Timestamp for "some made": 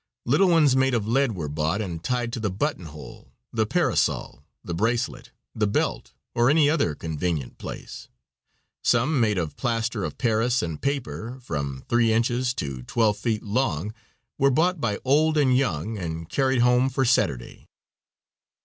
8.81-9.37